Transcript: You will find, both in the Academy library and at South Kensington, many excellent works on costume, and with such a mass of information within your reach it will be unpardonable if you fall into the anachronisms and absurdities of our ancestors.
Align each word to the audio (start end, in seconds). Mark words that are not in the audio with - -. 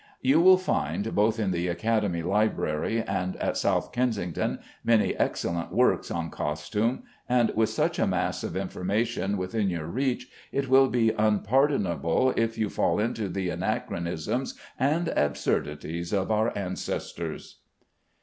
You 0.23 0.41
will 0.41 0.57
find, 0.57 1.13
both 1.13 1.37
in 1.37 1.51
the 1.51 1.67
Academy 1.67 2.23
library 2.23 3.03
and 3.03 3.35
at 3.35 3.55
South 3.55 3.91
Kensington, 3.91 4.57
many 4.83 5.13
excellent 5.15 5.71
works 5.71 6.09
on 6.09 6.31
costume, 6.31 7.03
and 7.29 7.51
with 7.51 7.69
such 7.69 7.99
a 7.99 8.07
mass 8.07 8.43
of 8.43 8.57
information 8.57 9.37
within 9.37 9.69
your 9.69 9.85
reach 9.85 10.27
it 10.51 10.67
will 10.67 10.87
be 10.89 11.11
unpardonable 11.11 12.33
if 12.35 12.57
you 12.57 12.67
fall 12.67 12.97
into 12.97 13.29
the 13.29 13.49
anachronisms 13.51 14.55
and 14.79 15.09
absurdities 15.09 16.11
of 16.13 16.31
our 16.31 16.51
ancestors. 16.57 17.59